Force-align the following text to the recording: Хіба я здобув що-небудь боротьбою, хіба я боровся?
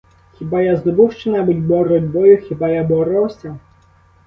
Хіба 0.37 0.61
я 0.61 0.77
здобув 0.77 1.13
що-небудь 1.13 1.59
боротьбою, 1.59 2.37
хіба 2.37 2.69
я 2.69 2.83
боровся? 2.83 3.59